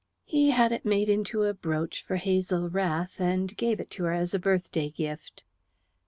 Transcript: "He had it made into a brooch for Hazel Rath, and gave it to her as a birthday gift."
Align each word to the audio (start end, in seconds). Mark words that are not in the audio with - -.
"He 0.25 0.49
had 0.49 0.71
it 0.71 0.83
made 0.83 1.09
into 1.09 1.43
a 1.43 1.53
brooch 1.53 2.01
for 2.03 2.15
Hazel 2.15 2.71
Rath, 2.71 3.19
and 3.21 3.55
gave 3.55 3.79
it 3.79 3.91
to 3.91 4.05
her 4.05 4.13
as 4.13 4.33
a 4.33 4.39
birthday 4.39 4.89
gift." 4.89 5.43